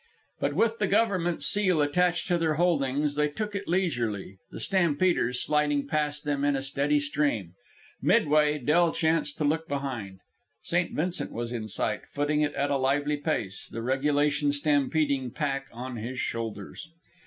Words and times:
But 0.39 0.55
with 0.55 0.79
the 0.79 0.87
government 0.87 1.43
seal 1.43 1.79
attached 1.79 2.25
to 2.29 2.39
their 2.39 2.55
holdings, 2.55 3.13
they 3.13 3.27
took 3.27 3.53
it 3.53 3.67
leisurely, 3.67 4.39
the 4.49 4.59
stampeders 4.59 5.39
sliding 5.43 5.87
past 5.87 6.23
them 6.23 6.43
in 6.43 6.55
a 6.55 6.63
steady 6.63 6.99
stream. 6.99 7.53
Midway, 8.01 8.57
Del 8.57 8.93
chanced 8.93 9.37
to 9.37 9.43
look 9.43 9.67
behind. 9.67 10.21
St. 10.63 10.91
Vincent 10.95 11.31
was 11.31 11.51
in 11.51 11.67
sight, 11.67 12.07
footing 12.07 12.41
it 12.41 12.55
at 12.55 12.71
a 12.71 12.77
lively 12.77 13.17
pace, 13.17 13.69
the 13.71 13.83
regulation 13.83 14.51
stampeding 14.51 15.29
pack 15.29 15.67
on 15.71 15.97
his 15.97 16.19
shoulders. 16.19 16.89